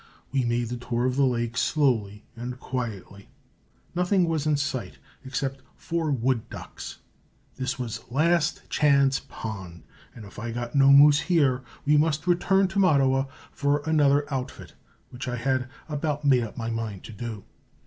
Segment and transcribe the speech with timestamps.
[0.31, 3.29] We made the tour of the lake slowly and quietly.
[3.93, 6.97] Nothing was in sight except four wood ducks.
[7.57, 9.83] This was "last chance" pond,
[10.15, 14.73] and if I got no moose here, we must return to Mattawa for another outfit,
[15.11, 17.43] which I had about made up my mind to do.